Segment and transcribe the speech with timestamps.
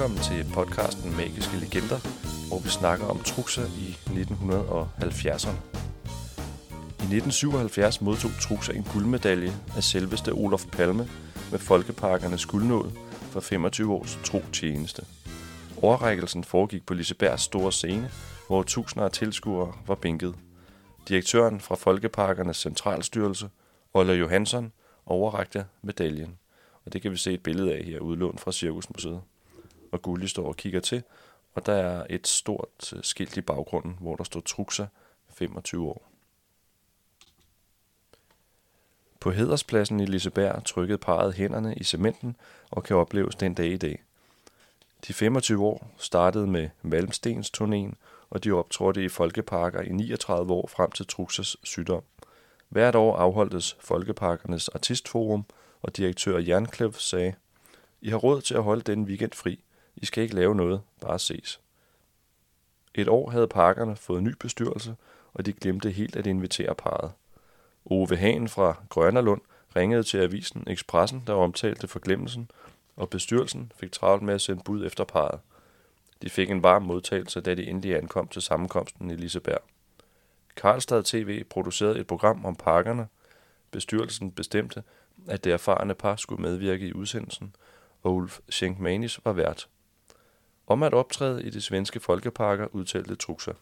[0.00, 1.98] Velkommen til podcasten Magiske Legender,
[2.48, 5.56] hvor vi snakker om trukser i 1970'erne.
[7.00, 11.08] I 1977 modtog trukser en guldmedalje af selveste Olof Palme
[11.50, 15.02] med Folkeparkernes guldnål for 25 års tro tjeneste.
[15.82, 18.10] Overrækkelsen foregik på Lisebergs store scene,
[18.46, 20.34] hvor tusinder af tilskuere var bænket.
[21.08, 23.48] Direktøren fra Folkeparkernes centralstyrelse,
[23.94, 24.72] Olle Johansson,
[25.06, 26.38] overrakte medaljen.
[26.86, 29.20] Og det kan vi se et billede af her, udlånt fra Cirkusmuseet.
[29.90, 31.02] Og Gulli står og kigger til,
[31.54, 34.86] og der er et stort øh, skilt i baggrunden, hvor der står Truxa
[35.28, 36.10] 25 år.
[39.20, 42.36] På Hederspladsen i Liseberg trykkede parret hænderne i cementen
[42.70, 44.02] og kan opleves den dag i dag.
[45.06, 47.94] De 25 år startede med Malmstens turnéen,
[48.30, 52.02] og de optrådte i folkeparker i 39 år frem til Truxas sygdom.
[52.68, 55.44] Hvert år afholdtes Folkeparkernes Artistforum,
[55.82, 57.34] og direktør Jernklev sagde,
[58.00, 59.64] I har råd til at holde den weekend fri.
[60.00, 61.60] I skal ikke lave noget, bare ses.
[62.94, 64.96] Et år havde parkerne fået ny bestyrelse,
[65.34, 67.12] og de glemte helt at invitere parret.
[67.84, 69.40] Ove Hagen fra Grønnerlund
[69.76, 72.50] ringede til avisen Expressen, der omtalte forglemmelsen,
[72.96, 75.40] og bestyrelsen fik travlt med at sende bud efter parret.
[76.22, 79.62] De fik en varm modtagelse, da de endelig ankom til sammenkomsten i Liseberg.
[80.56, 83.08] Karlstad TV producerede et program om parkerne.
[83.70, 84.82] Bestyrelsen bestemte,
[85.28, 87.54] at det erfarne par skulle medvirke i udsendelsen,
[88.02, 89.68] og Ulf Schenkmanis var vært.
[90.70, 93.52] Om at optræde i de svenske folkeparker udtalte Truxa.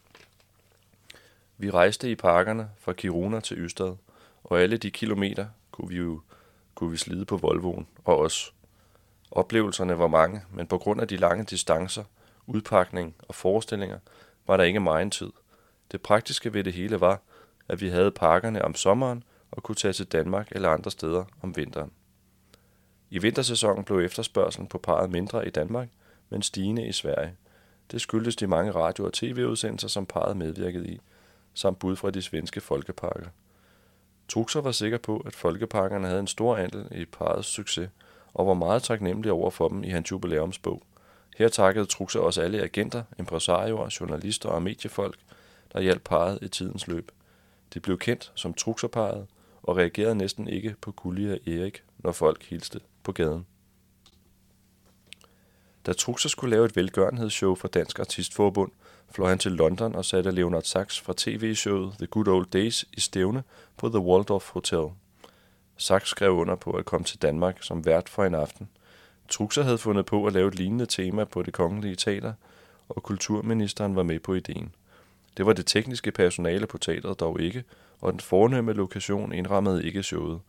[1.57, 3.95] Vi rejste i parkerne fra Kiruna til Ystad,
[4.43, 6.21] og alle de kilometer kunne vi jo
[6.75, 8.53] kunne vi slide på Volvoen og os.
[9.31, 12.03] Oplevelserne var mange, men på grund af de lange distancer,
[12.47, 13.99] udpakning og forestillinger,
[14.47, 15.31] var der ikke meget tid.
[15.91, 17.21] Det praktiske ved det hele var,
[17.67, 21.55] at vi havde parkerne om sommeren og kunne tage til Danmark eller andre steder om
[21.55, 21.91] vinteren.
[23.09, 25.89] I vintersæsonen blev efterspørgselen på parret mindre i Danmark,
[26.29, 27.33] men stigende i Sverige.
[27.91, 30.99] Det skyldes de mange radio- og tv-udsendelser, som parret medvirkede i,
[31.53, 33.27] samt bud fra de svenske folkeparker.
[34.29, 37.89] Truxer var sikker på, at folkeparkerne havde en stor andel i parrets succes,
[38.33, 40.83] og var meget taknemmelig over for dem i hans jubilæumsbog.
[41.37, 45.17] Her takkede Truxer også alle agenter, impresarioer, journalister og mediefolk,
[45.73, 47.11] der hjalp parret i tidens løb.
[47.73, 49.27] De blev kendt som Truxerparret,
[49.63, 53.45] og reagerede næsten ikke på Gulli og Erik, når folk hilste på gaden.
[55.89, 58.71] Da Truxer skulle lave et velgørenhedsshow for Dansk Artistforbund,
[59.11, 62.99] fløj han til London og satte Leonard Sachs fra tv-showet The Good Old Days i
[62.99, 63.43] stævne
[63.77, 64.85] på The Waldorf Hotel.
[65.77, 68.69] Sachs skrev under på at komme til Danmark som vært for en aften.
[69.29, 72.33] Truxer havde fundet på at lave et lignende tema på det kongelige teater,
[72.89, 74.75] og kulturministeren var med på ideen.
[75.37, 77.63] Det var det tekniske personale på teateret dog ikke,
[78.01, 80.39] og den fornemme lokation indrammede ikke showet.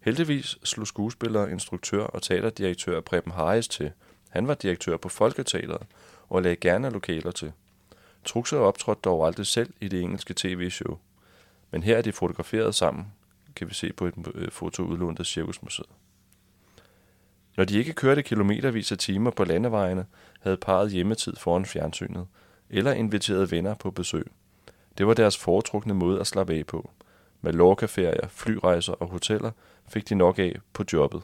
[0.00, 3.92] Heldigvis slog skuespiller, instruktør og teaterdirektør Preben Harris til.
[4.36, 5.82] Han var direktør på Folketeateret
[6.28, 7.52] og lagde gerne lokaler til.
[8.24, 10.98] Truxer optrådte dog aldrig selv i det engelske tv-show.
[11.70, 13.06] Men her er de fotograferet sammen,
[13.56, 15.88] kan vi se på et øh, foto udlånt af Cirkusmuseet.
[17.56, 20.06] Når de ikke kørte kilometervis af timer på landevejene,
[20.40, 22.26] havde parret hjemmetid foran fjernsynet,
[22.70, 24.26] eller inviterede venner på besøg.
[24.98, 26.90] Det var deres foretrukne måde at slappe af på.
[27.40, 29.50] Med lorkaferier, flyrejser og hoteller
[29.88, 31.22] fik de nok af på jobbet.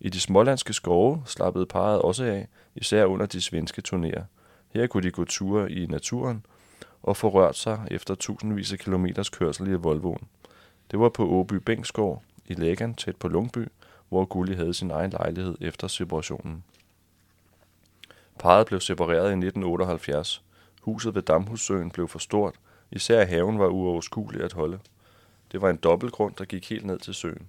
[0.00, 4.22] I de smålandske skove slappede parret også af, især under de svenske turnéer.
[4.68, 6.46] Her kunne de gå ture i naturen
[7.02, 10.28] og få rørt sig efter tusindvis af kilometers kørsel i Volvoen.
[10.90, 13.68] Det var på Åby Bængsgård i Lægan, tæt på Lungby,
[14.08, 16.64] hvor Gulli havde sin egen lejlighed efter separationen.
[18.38, 20.42] Parret blev separeret i 1978.
[20.82, 22.54] Huset ved Damhussøen blev for stort,
[22.90, 24.78] især haven var uoverskuelig at holde.
[25.52, 27.46] Det var en dobbeltgrund, der gik helt ned til søen.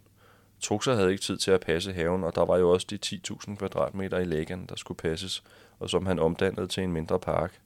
[0.61, 3.55] Truxer havde ikke tid til at passe haven, og der var jo også de 10.000
[3.55, 5.43] kvadratmeter i lægen, der skulle passes,
[5.79, 7.59] og som han omdannede til en mindre park.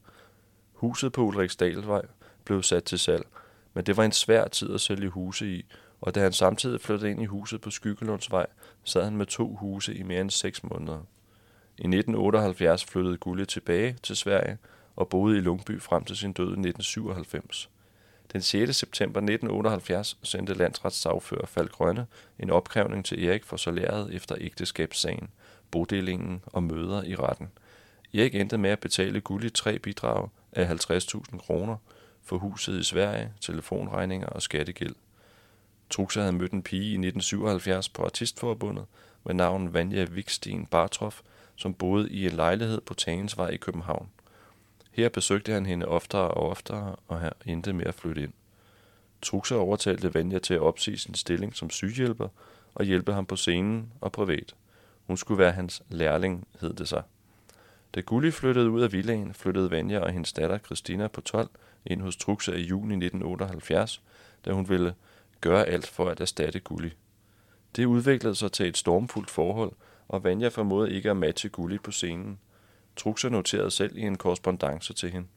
[0.74, 2.02] Huset på Ulriksdalvej
[2.46, 3.28] blev sat til salg,
[3.74, 5.66] men det var en svær tid at sælge huse i,
[6.02, 8.46] og da han samtidig flyttede ind i huset på Skyggelundsvej,
[8.84, 11.00] sad han med to huse i mere end seks måneder.
[11.78, 14.58] I 1978 flyttede Gulle tilbage til Sverige
[14.96, 17.70] og boede i Lungby frem til sin død i 1997.
[18.32, 18.76] Den 6.
[18.76, 22.08] september 1978 sendte landsretssagfører Falk Grønne
[22.40, 25.30] en opkrævning til Erik for salæret efter ægteskabssagen,
[25.72, 27.52] bodelingen og møder i retten.
[28.14, 31.78] Erik endte med at betale Gulli tre bidrag af 50.000 kroner
[32.24, 34.96] for huset i Sverige, telefonregninger og skattegæld.
[35.90, 38.86] Truxa havde mødt en pige i 1977 på Artistforbundet
[39.26, 41.22] med navn Vanja Viksten Bartroff,
[41.56, 44.10] som boede i en lejlighed på Tagensvej i København.
[44.94, 48.34] Her besøgte han hende oftere og oftere, og her endte med at flytte ind.
[49.22, 52.28] Truxa overtalte Vanja til at opsige sin stilling som sygehjælper
[52.76, 54.56] og hjælpe ham på scenen og privat.
[55.08, 57.04] Hun skulle være hans lærling, hed det sig.
[57.96, 61.50] Da Gulli flyttede ud af villaen, flyttede Vanja og hendes datter Christina på 12
[61.86, 64.02] ind hos Truxa i juni 1978,
[64.46, 64.94] da hun ville
[65.42, 66.94] gøre alt for at erstatte Gulli.
[67.76, 69.72] Det udviklede sig til et stormfuldt forhold,
[70.08, 72.40] og Vanja formåede ikke at matche Gulli på scenen.
[72.96, 75.28] Truxa noterede selv i en korrespondence til hende.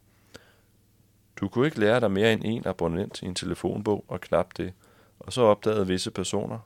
[1.37, 4.73] Du kunne ikke lære dig mere end en abonnent i en telefonbog og knap det,
[5.19, 6.59] og så opdagede visse personer,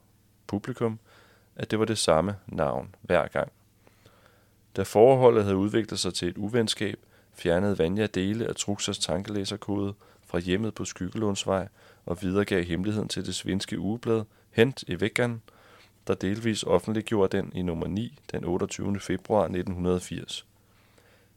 [0.46, 0.98] publikum,
[1.56, 3.52] at det var det samme navn hver gang.
[4.76, 6.98] Da forholdet havde udviklet sig til et uvenskab,
[7.34, 9.94] fjernede Vanja dele af Truxas tankelæserkode
[10.26, 11.68] fra hjemmet på Skyggelundsvej
[12.06, 15.42] og videregav hemmeligheden til det svenske ugeblad Hent i Veckan,
[16.06, 19.00] der delvis offentliggjorde den i nummer 9 den 28.
[19.00, 20.46] februar 1980.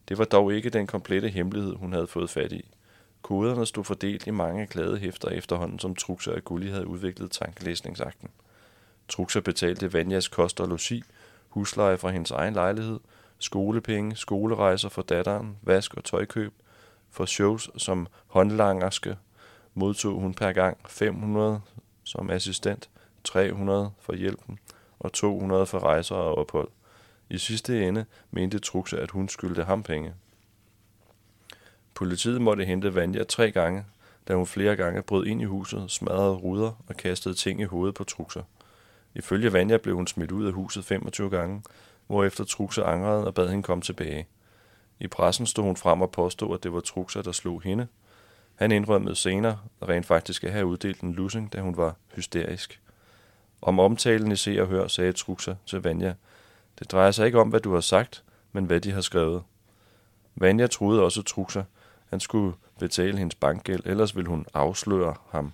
[0.08, 2.70] Det var dog ikke den komplette hemmelighed, hun havde fået fat i.
[3.22, 8.28] Koderne stod fordelt i mange glade hæfter efterhånden, som Truxa og Gulli havde udviklet tankelæsningsakten.
[9.08, 11.02] Truxa betalte Vanjas kost og logi,
[11.48, 13.00] husleje fra hendes egen lejlighed,
[13.38, 16.52] skolepenge, skolerejser for datteren, vask og tøjkøb.
[17.10, 19.16] For shows som håndlangerske
[19.74, 21.60] modtog hun per gang 500
[22.04, 22.90] som assistent,
[23.24, 24.58] 300 for hjælpen
[24.98, 26.68] og 200 for rejser og ophold.
[27.30, 30.14] I sidste ende mente Truxa, at hun skyldte ham penge.
[31.94, 33.84] Politiet måtte hente Vanja tre gange,
[34.28, 37.94] da hun flere gange brød ind i huset, smadrede ruder og kastede ting i hovedet
[37.94, 38.40] på Truxa.
[39.14, 41.62] Ifølge Vanja blev hun smidt ud af huset 25 gange,
[42.06, 44.26] hvorefter Truxa angrede og bad hende komme tilbage.
[45.00, 47.86] I pressen stod hun frem og påstod, at det var Truxa, der slog hende.
[48.54, 52.80] Han indrømmede senere rent faktisk at have uddelt en lussing, da hun var hysterisk.
[53.62, 56.14] Om omtalen i Se og Hør sagde Truxa til Vanja,
[56.78, 59.42] det drejer sig ikke om, hvad du har sagt, men hvad de har skrevet.
[60.34, 61.62] Vanja troede også Truxa,
[62.10, 65.52] han skulle betale hendes bankgæld, ellers ville hun afsløre ham.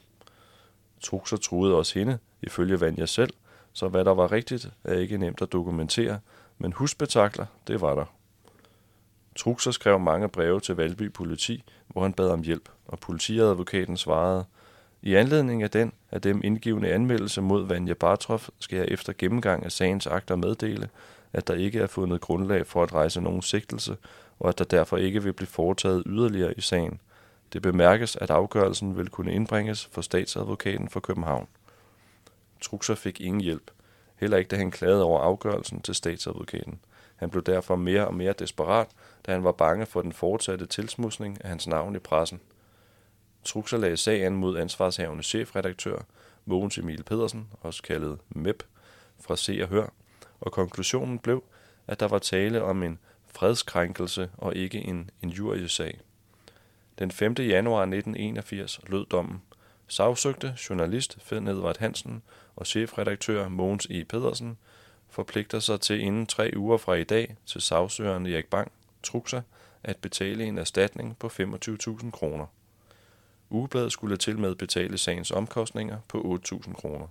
[1.00, 3.32] Truxa troede også hende, ifølge Vanja selv,
[3.72, 6.20] så hvad der var rigtigt, er ikke nemt at dokumentere,
[6.58, 8.04] men husbetakler, det var der.
[9.36, 14.44] Truxer skrev mange breve til Valby politi, hvor han bad om hjælp, og politiadvokaten svarede,
[15.02, 19.64] i anledning af den af dem indgivende anmeldelse mod Vanja Bartroff skal jeg efter gennemgang
[19.64, 20.88] af sagens akter meddele,
[21.32, 23.96] at der ikke er fundet grundlag for at rejse nogen sigtelse,
[24.38, 27.00] og at der derfor ikke vil blive foretaget yderligere i sagen.
[27.52, 31.46] Det bemærkes, at afgørelsen vil kunne indbringes for statsadvokaten for København.
[32.60, 33.70] Truxer fik ingen hjælp,
[34.16, 36.78] heller ikke da han klagede over afgørelsen til statsadvokaten.
[37.16, 38.88] Han blev derfor mere og mere desperat,
[39.26, 42.40] da han var bange for den fortsatte tilsmusning af hans navn i pressen.
[43.44, 45.98] Truxer lagde sagen mod ansvarshavende chefredaktør
[46.44, 48.62] Mogens Emil Pedersen, også kaldet MEP,
[49.20, 49.86] fra Se og Hør,
[50.40, 51.44] og konklusionen blev,
[51.86, 56.00] at der var tale om en fredskrænkelse og ikke en injuriesag.
[56.98, 57.34] Den 5.
[57.38, 59.42] januar 1981 lød dommen.
[59.88, 62.22] Sagsøgte journalist Fed Edvard Hansen
[62.56, 64.04] og chefredaktør Mogens E.
[64.04, 64.58] Pedersen
[65.08, 68.72] forpligter sig til inden tre uger fra i dag til sagsøgeren Erik Bang,
[69.02, 69.40] Truxa,
[69.82, 72.46] at betale en erstatning på 25.000 kroner.
[73.50, 77.06] Ugebladet skulle til med betale sagens omkostninger på 8.000 kroner.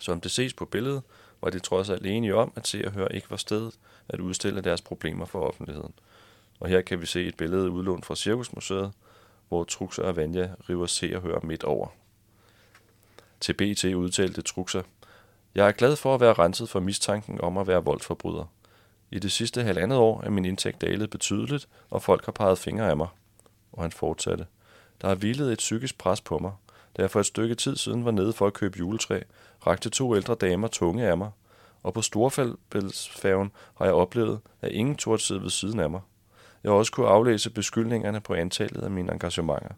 [0.00, 1.02] Som det ses på billedet,
[1.42, 3.78] var de trods alt enige om, at se og høre ikke var stedet
[4.08, 5.94] at udstille deres problemer for offentligheden.
[6.60, 8.92] Og her kan vi se et billede udlånt fra Cirkusmuseet,
[9.48, 11.86] hvor Truxer og Vanja river se og høre midt over.
[13.40, 14.82] Til BT udtalte Truxer,
[15.54, 18.44] Jeg er glad for at være renset for mistanken om at være voldsforbryder.
[19.10, 22.90] I det sidste halvandet år er min indtægt dalet betydeligt, og folk har peget fingre
[22.90, 23.08] af mig.
[23.72, 24.46] Og han fortsatte.
[25.04, 26.52] Der har hvilet et psykisk pres på mig,
[26.96, 29.20] da jeg for et stykke tid siden var nede for at købe juletræ,
[29.66, 31.30] rakte to ældre damer tunge af mig,
[31.82, 36.00] og på Storfældsfærgen har jeg oplevet, at ingen turde sidde ved siden af mig.
[36.62, 39.70] Jeg har også kunne aflæse beskyldningerne på antallet af mine engagementer.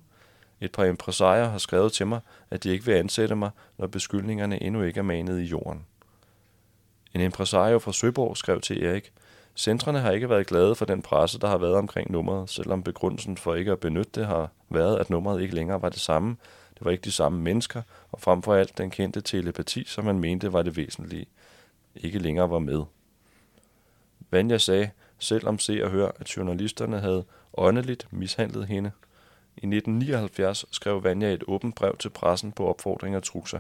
[0.61, 4.62] Et par impresarier har skrevet til mig, at de ikke vil ansætte mig, når beskyldningerne
[4.62, 5.87] endnu ikke er manet i jorden.
[7.14, 9.12] En impresario fra Søborg skrev til Erik,
[9.57, 13.37] Centrene har ikke været glade for den presse, der har været omkring nummeret, selvom begrundelsen
[13.37, 16.37] for ikke at benytte det har været, at nummeret ikke længere var det samme.
[16.75, 17.83] Det var ikke de samme mennesker,
[18.13, 21.27] og frem for alt den kendte telepati, som man mente var det væsentlige,
[21.95, 22.83] ikke længere var med.
[24.31, 28.91] Vanja sagde, selvom se og hør, at journalisterne havde åndeligt mishandlet hende.
[29.57, 33.59] I 1979 skrev Vanja et åbent brev til pressen på opfordring af Truxa.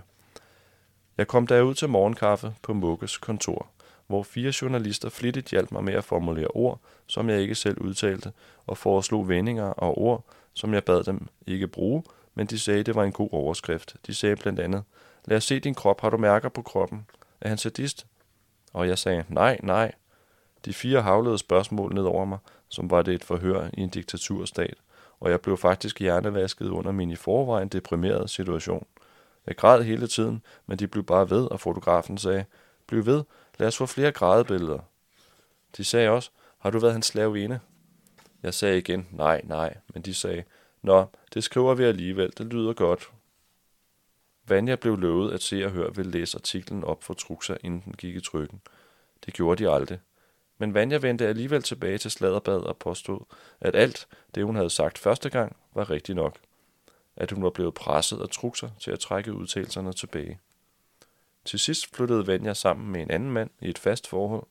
[1.18, 3.66] Jeg kom derud til morgenkaffe på Mukkes kontor
[4.06, 8.32] hvor fire journalister flittigt hjalp mig med at formulere ord, som jeg ikke selv udtalte,
[8.66, 12.02] og foreslog vendinger og ord, som jeg bad dem ikke bruge,
[12.34, 13.96] men de sagde, det var en god overskrift.
[14.06, 14.84] De sagde blandt andet,
[15.24, 17.06] lad os se din krop, har du mærker på kroppen?
[17.40, 18.06] Er han sadist?
[18.72, 19.92] Og jeg sagde, nej, nej.
[20.64, 24.74] De fire havlede spørgsmål ned over mig, som var det et forhør i en diktaturstat,
[25.20, 28.86] og jeg blev faktisk hjernevasket under min i forvejen deprimerede situation.
[29.46, 32.44] Jeg græd hele tiden, men de blev bare ved, og fotografen sagde,
[32.86, 33.22] bliv ved,
[33.58, 34.78] Lad os få flere grædebilleder.
[35.76, 37.60] De sagde også, Har du været hans slavinde?
[38.42, 40.44] Jeg sagde igen, nej, nej, men de sagde,
[40.82, 43.10] Nå, det skriver vi alligevel, det lyder godt.
[44.48, 47.92] Vanja blev lovet at se og høre ville læse artiklen op for Truxa, inden den
[47.92, 48.60] gik i trykken.
[49.26, 49.98] Det gjorde de aldrig.
[50.58, 53.20] Men Vanja vendte alligevel tilbage til sladderbad og påstod,
[53.60, 56.38] at alt det, hun havde sagt første gang, var rigtigt nok.
[57.16, 60.40] At hun var blevet presset af Truxa til at trække udtalelserne tilbage.
[61.46, 64.46] Til sidst flyttede Vanja sammen med en anden mand i et fast forhold.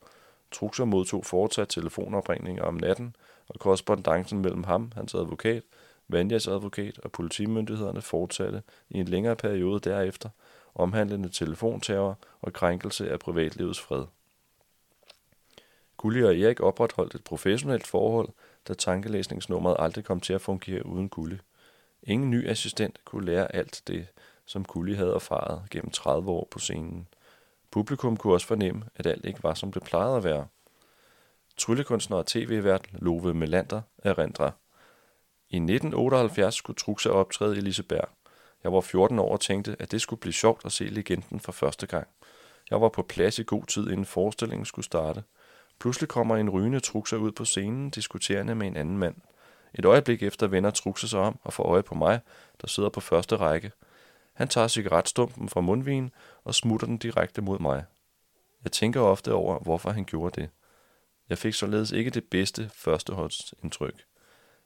[0.52, 3.16] Truxa modtog fortsat telefonopringninger om natten,
[3.48, 5.64] og korrespondancen mellem ham, hans advokat,
[6.08, 10.30] Vanjas advokat og politimyndighederne fortsatte i en længere periode derefter,
[10.76, 14.06] omhandlende telefonterror og krænkelse af privatlivets fred.
[15.98, 18.30] Gulli og Erik opretholdt et professionelt forhold,
[18.68, 21.38] da tankelæsningsnummeret aldrig kom til at fungere uden Gulli.
[22.04, 24.08] Ingen ny assistent kunne lære alt det,
[24.46, 27.08] som Kulli havde erfaret gennem 30 år på scenen.
[27.72, 30.48] Publikum kunne også fornemme, at alt ikke var, som det plejede at være.
[31.58, 34.52] Tryllekunstner og tv-vært Love Melander erindrer.
[35.50, 38.10] I 1978 skulle Truxa optræde i Liseberg.
[38.64, 41.52] Jeg var 14 år og tænkte, at det skulle blive sjovt at se legenden for
[41.52, 42.08] første gang.
[42.70, 45.24] Jeg var på plads i god tid, inden forestillingen skulle starte.
[45.80, 49.16] Pludselig kommer en rygende Truxa ud på scenen, diskuterende med en anden mand.
[49.74, 52.20] Et øjeblik efter vender Truxa sig om og får øje på mig,
[52.62, 53.72] der sidder på første række.
[54.36, 56.12] Han tager cigaretstumpen fra mundvigen
[56.44, 57.84] og smutter den direkte mod mig.
[58.64, 60.50] Jeg tænker ofte over, hvorfor han gjorde det.
[61.30, 64.04] Jeg fik således ikke det bedste førstehåndsindtryk.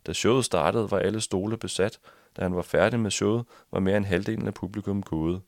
[0.08, 2.00] Da showet startede, var alle stole besat.
[2.38, 5.42] Da han var færdig med showet, var mere end halvdelen af publikum gået.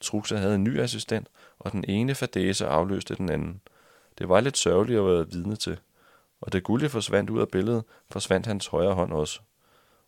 [0.00, 1.28] Truxa havde en ny assistent,
[1.58, 3.60] og den ene fadese afløste den anden.
[4.18, 5.78] Det var lidt sørgeligt at være vidne til.
[6.40, 9.40] Og da Gulje forsvandt ud af billedet, forsvandt hans højre hånd også.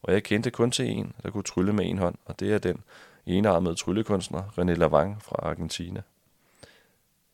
[0.02, 2.58] Og jeg kendte kun til en, der kunne trylle med en hånd, og det er
[2.58, 2.84] den
[3.26, 6.02] enarmede tryllekunstner René Lavang fra Argentina.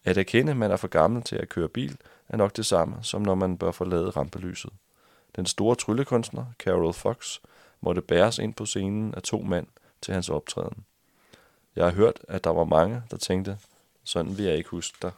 [0.04, 1.96] At erkende, man er for gammel til at køre bil,
[2.28, 4.72] er nok det samme, som når man bør forlade rampelyset.
[5.36, 7.38] Den store tryllekunstner, Carol Fox,
[7.80, 9.66] måtte bæres ind på scenen af to mænd
[10.00, 10.84] til hans optræden.
[11.76, 13.58] Jeg har hørt, at der var mange, der tænkte,
[14.04, 15.12] sådan vil jeg ikke huske dig.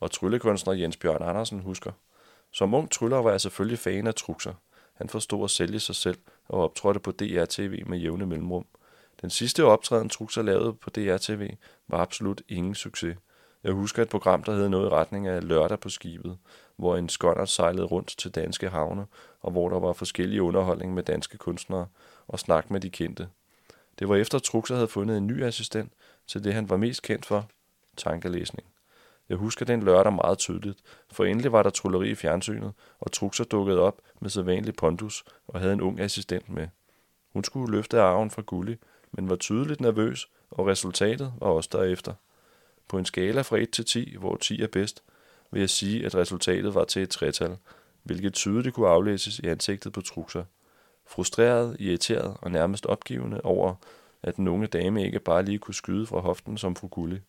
[0.00, 1.92] Og tryllekunstner Jens Bjørn Andersen husker.
[2.50, 4.54] Som ung tryller var jeg selvfølgelig fan af trukser.
[4.94, 8.66] Han forstod at sælge sig selv og optrådte på DR-TV med jævne mellemrum.
[9.24, 11.50] Den sidste optræden Truxer lavede på DR-TV
[11.88, 13.16] var absolut ingen succes.
[13.62, 16.38] Jeg husker et program, der hed noget i retning af Lørdag på skibet,
[16.76, 19.06] hvor en skonner sejlede rundt til danske havne,
[19.40, 21.86] og hvor der var forskellige underholdning med danske kunstnere
[22.28, 23.28] og snak med de kendte.
[23.98, 25.92] Det var efter Truxer havde fundet en ny assistent
[26.26, 27.48] til det, han var mest kendt for,
[27.96, 28.68] tankelæsning.
[29.28, 30.78] Jeg husker den lørdag meget tydeligt,
[31.12, 35.60] for endelig var der trulleri i fjernsynet, og Truxer dukkede op med sædvanlig pondus og
[35.60, 36.68] havde en ung assistent med.
[37.32, 38.76] Hun skulle løfte arven fra Gulli,
[39.16, 42.14] men var tydeligt nervøs, og resultatet var også derefter.
[42.88, 45.02] På en skala fra 1 til 10, hvor 10 er bedst,
[45.50, 47.56] vil jeg sige, at resultatet var til et tretal,
[48.02, 50.42] hvilket tydeligt kunne aflæses i ansigtet på Truxa.
[51.06, 53.74] Frustreret, irriteret og nærmest opgivende over,
[54.22, 57.20] at den unge dame ikke bare lige kunne skyde fra hoften som fru Gulli.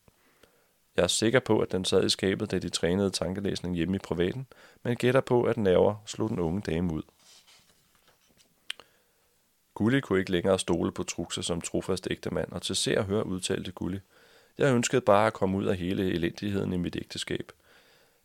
[0.96, 4.00] Jeg er sikker på, at den sad i skabet, da de trænede tankelæsning hjemme i
[4.00, 4.48] privaten,
[4.84, 7.02] men gætter på, at nerver slog den unge dame ud.
[9.76, 13.26] Gulli kunne ikke længere stole på Truxa som trofast ægtemand, og til se og høre
[13.26, 14.00] udtalte Gulli.
[14.58, 17.52] Jeg ønskede bare at komme ud af hele elendigheden i mit ægteskab.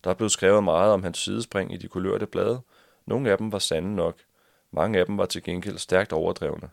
[0.04, 2.60] Der blev skrevet meget om hans sidespring i de kulørte blade.
[3.06, 4.16] Nogle af dem var sande nok.
[4.70, 6.70] Mange af dem var til gengæld stærkt overdrevne.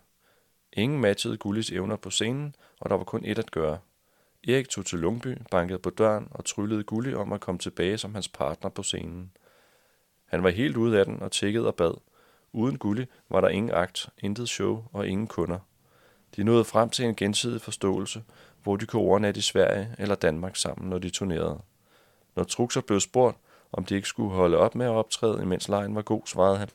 [0.74, 3.80] Ingen matchede Gullis evner på scenen, og der var kun ét at gøre.
[4.48, 8.14] Erik tog til Lungby, bankede på døren og tryllede Gulli om at komme tilbage som
[8.14, 9.32] hans partner på scenen.
[10.26, 11.94] Han var helt ude af den og tækkede og bad.
[12.54, 15.60] Uden Gulli var der ingen akt, intet show og ingen kunder.
[16.36, 18.24] De nåede frem til en gensidig forståelse,
[18.64, 21.62] hvor de kunne overnatte i Sverige eller Danmark sammen, når de turnerede.
[22.36, 23.38] Når Truxer blev spurgt,
[23.72, 26.70] om de ikke skulle holde op med at optræde, imens lejen var god, svarede han,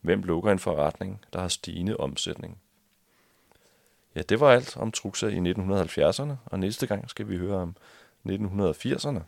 [0.00, 2.58] hvem lukker en forretning, der har stigende omsætning?
[4.14, 7.76] Ja, det var alt om Truxer i 1970'erne, og næste gang skal vi høre om
[8.28, 9.20] 1980'erne.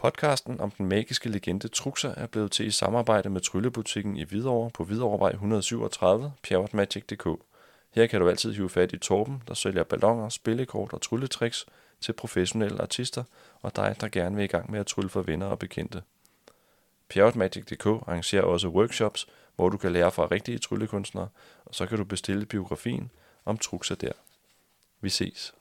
[0.00, 4.70] Podcasten om den magiske legende Truxer er blevet til i samarbejde med Tryllebutikken i Hvidovre
[4.70, 7.28] på Hvidovrevej 137, pjerrotmagic.dk.
[7.90, 11.66] Her kan du altid hive fat i Torben, der sælger ballonger, spillekort og trylletricks
[12.00, 13.24] til professionelle artister
[13.62, 16.02] og dig, der gerne vil i gang med at trylle for venner og bekendte.
[17.08, 21.28] Pjerrotmagic.dk arrangerer også workshops, hvor du kan lære fra rigtige tryllekunstnere,
[21.64, 23.10] og så kan du bestille biografien
[23.44, 24.12] om Truxer der.
[25.00, 25.54] Vi ses.